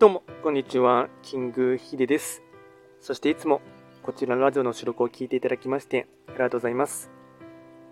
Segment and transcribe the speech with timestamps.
[0.00, 1.10] どうも、こんにちは。
[1.20, 2.42] キングヒデです。
[3.02, 3.60] そしていつも
[4.02, 7.10] こちらのラジオの収録を聞いていただきましてありがとうございます。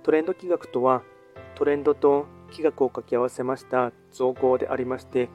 [0.04, 1.02] トレンド企画とは、
[1.54, 5.28] トレンドと企画を掛け合わせました造語でありまして、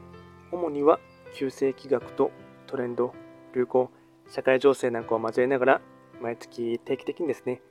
[0.52, 1.00] 主には
[1.36, 2.32] 旧世企画と
[2.66, 3.14] トレンド、
[3.54, 3.92] 流行、
[4.28, 5.82] 社会情勢なんかを交えながら、
[6.24, 7.62] 毎月定期的にですね、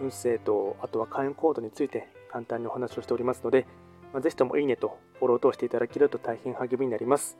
[0.00, 3.66] 運勢とあとは会員コードについて簡単にお話をしておりますので、
[4.12, 7.36] まあ、ぜひともいいねとフォローを通していただけると大変励みになります。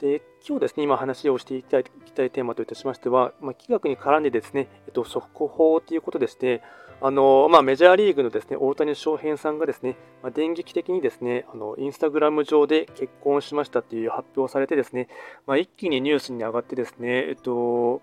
[0.00, 6.62] で今日ですね、今話をしていきたいきたいテーマといたしましては、まあ、企画に絡んでですね、えっと、速報ということでして、
[7.02, 15.08] あのまあ、メジャーリーグのですね大谷翔平さんがですね、まあ、電撃的にですねあのインスタグラム上で結婚しましたという発表をされてですね、
[15.46, 18.00] まあ、一気にニュースに上がってですね、えっと、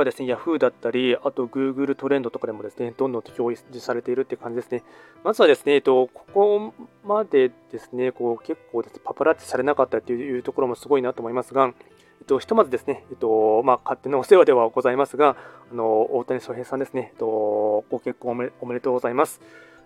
[0.00, 4.82] 今ですね、Yahoo だったり、あと Google トレンドとかでもですね、どんどん表示されているって感じですね。
[5.22, 11.74] まずはですね、えっと、ここまでですね、こう結構です、ね、パパラッチされなかったというところもすごいなと思いますが、
[12.20, 15.36] えっと、ひとまずですね、えっと、まあ、勝手なお世話ではございますが、
[15.70, 19.42] あの、大谷翔平さんですね、えっと、ご結婚おめでとうございます。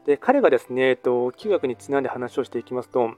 [0.07, 3.15] で、彼がですね、えっと、企画にちなんで話をしていきますと、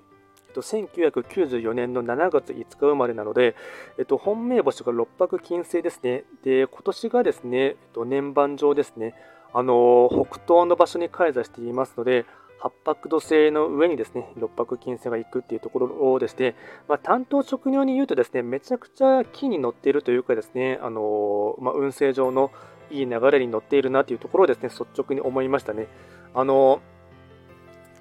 [0.57, 3.55] と、1994年の7月5日生まれなので、
[3.99, 6.25] えっと、本命星が六白金星ですね。
[6.43, 9.15] で、今年がですね、えっと、年番上ですね、
[9.53, 12.27] あの北東の場所に開座していますので、
[12.59, 16.55] 八白土星の上にですね、六白金星が行くっていうところでして、
[16.89, 22.51] まあ、担当職業に言うとですね、めちゃくちゃ木に乗っているというかですね、あのまあ、運勢上の
[22.91, 25.89] いい流れに乗っているなというところをですね、率直に思いましたね。
[26.35, 26.81] あの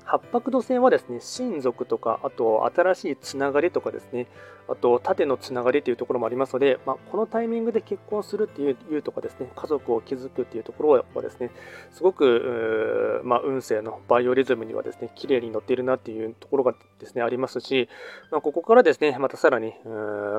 [0.05, 4.27] 八白土星はですね、親族とか、あと新しいつながりとかですね、
[4.67, 11.51] あと縦のつながりというところもありますので、まあ、このタイミングで結婚するっていうとかですね、家族を築くっていうところはですね、
[11.91, 17.89] すごく、まあ、運勢のバイオリズムにはですね、綺麗に乗っているなっていうところがですね、ありますし、
[18.31, 19.73] まあ、ここからですね、またさらに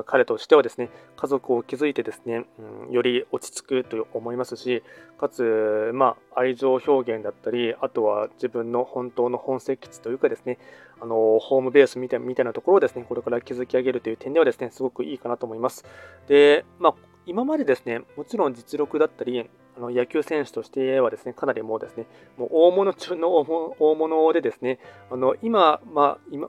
[0.07, 2.47] 彼としてはですね、家族を築いてですね、
[2.87, 4.83] うん、より落ち着くと思いますし、
[5.19, 10.59] かつ、まあ、愛情表現だったり、あとは自分の本当の本籍地というかですね、
[11.01, 15.85] あのホームベースみたいみたいなところをですね、これから築き上げるという点ではですね、すごくいいかなと思います。
[16.29, 16.95] で、まあ、
[17.27, 22.07] 今までですね、もちろん実力だったり、あの野球選手としてはですね、かなりもうですね、
[22.39, 24.79] もう大物中の大物でですね、
[25.11, 26.49] あの今、まあ、今、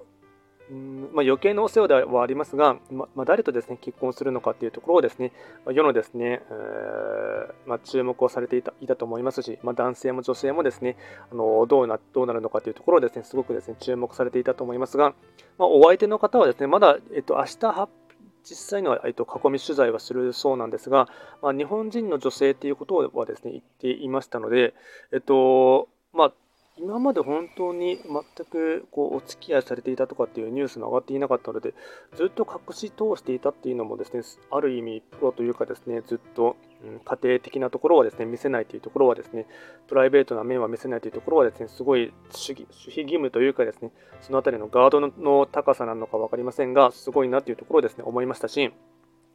[0.69, 5.31] うんまあ、余計なお世話ではありますが、ままあ、誰とですね結婚するのかというところをですね、
[5.65, 10.97] まあ、世のですね、えー、まあ、注目をされていたいたと思いますし、ま男性も女性もですね
[11.31, 15.13] あのどうなどうなるのかというところをですねすごくですね注目されていたと思いますが、
[15.57, 17.89] まお相手の方はですねまだ、えっと、明日
[18.43, 21.07] 実際には、えっと、囲み取材はするそうなんですが、
[21.41, 24.73] ま日本人の女性ということはですね言っていましたので、
[25.13, 26.33] えっとまあ
[26.79, 31.73] 今まで本当に全くこうお付き合いされていたとかっていうニュースも上がっていなかったので、
[32.15, 34.21] ずっと隠し通していたっていうのもですね、
[34.51, 39.47] ある意味プロというかですね、ずっと、うん、家庭的なところはですね、見せないというところはですね、
[39.87, 48.71] プライベートな面は見せないというところはですね、すごい主義守秘義務というかですね、そのあたりのガードの高さなのか分かりませんが、すごいなというところをですね、思いましたし、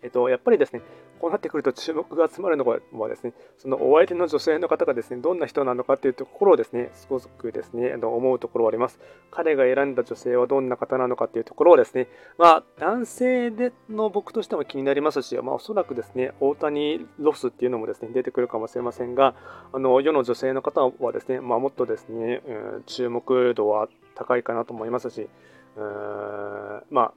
[0.02, 0.82] えっと、やっぱりですね、
[1.20, 8.98] こうなってくると注目が集まるのはですね、そのお相手の女性の方がですね、どんな人なのかというところをですね、すごくですね、あの思うところはあります。
[9.30, 12.08] 彼が選んだ女性はどんな方なのかというところをですね、
[12.38, 19.36] まあ、男性での僕としても気になりますし、まあ、おそらくですね、大谷ロスっていうのもですね、出てくるかもしれませんが、
[19.72, 25.28] あの世の女性の方はですね、まあ、もっとですね、うん、注目度は高いかなと思いますし、
[25.76, 27.12] うんまあ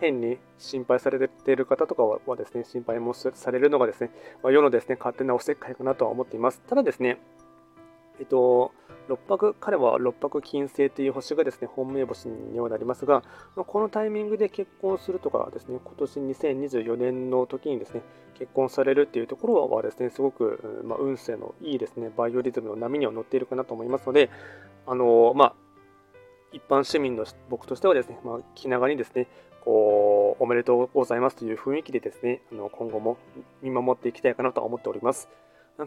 [0.00, 4.10] 変に心配されている方とかはですね、心配もされるのがですね、
[4.42, 6.62] ま、世のですね、勝手なおせっかいかなとは思っています。
[6.66, 7.18] ただですね、
[8.20, 8.72] えっと、
[9.08, 13.22] 六白、彼は六白金星という星がですね、本命星にはなりますが、
[13.54, 18.02] このタイミングで結婚するとかですね、今年2024年の時にですね、
[18.34, 24.30] 結婚されるっていうところはですね、すごく、まあ、運勢のいいですね、バイオリズムの波には乗っているかなと思いますので、
[24.86, 25.54] あのまあ、
[26.54, 29.26] 一般市民の僕としてはですね、まあ、気長にですね、
[29.64, 33.18] こう、おめでとうございますという雰囲気でですね、あの今後も
[33.62, 35.28] 見守っていきたいかなと思っております。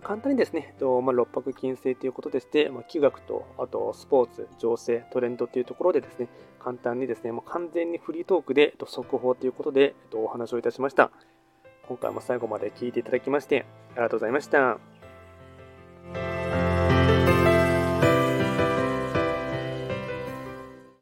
[0.04, 6.28] 簡単にですね、まあ、六白金星ということでして、まあ、気学と、あとスポーツ、情勢、トレンドというところでですね、
[6.60, 11.12] 簡単にですね、もう完全にフリートークで速報ということでお話をいたしました。
[11.88, 14.97] 今回も最後まで聞いていただきまして、ありがとうございました。